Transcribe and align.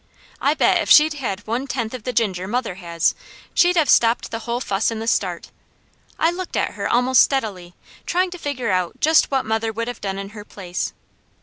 I 0.41 0.55
bet 0.55 0.81
if 0.81 0.89
she'd 0.89 1.13
had 1.13 1.45
one 1.45 1.67
tenth 1.67 1.93
of 1.93 2.05
the 2.05 2.11
ginger 2.11 2.47
mother 2.47 2.73
has, 2.73 3.13
she'd 3.53 3.75
have 3.75 3.87
stopped 3.87 4.31
the 4.31 4.39
whole 4.39 4.59
fuss 4.59 4.89
in 4.89 4.97
the 4.97 5.05
start. 5.05 5.51
I 6.17 6.31
looked 6.31 6.57
at 6.57 6.71
her 6.71 6.89
almost 6.89 7.21
steadily, 7.21 7.75
trying 8.07 8.31
to 8.31 8.39
figure 8.39 8.71
out 8.71 8.99
just 8.99 9.29
what 9.29 9.45
mother 9.45 9.71
would 9.71 9.87
have 9.87 10.01
done 10.01 10.17
in 10.17 10.29
her 10.29 10.43
place. 10.43 10.93